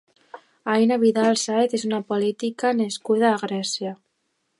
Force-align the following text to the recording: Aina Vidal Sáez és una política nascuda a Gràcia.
Aina 0.75 0.95
Vidal 1.03 1.37
Sáez 1.43 1.75
és 1.79 1.85
una 1.89 1.99
política 2.13 2.71
nascuda 2.79 3.29
a 3.33 3.37
Gràcia. 3.43 3.93